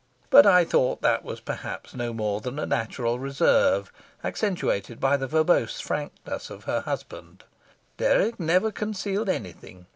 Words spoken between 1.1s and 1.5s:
was